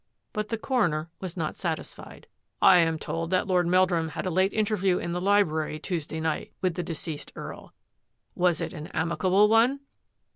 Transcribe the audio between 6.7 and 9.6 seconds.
the deceased Earl. Was it an amicable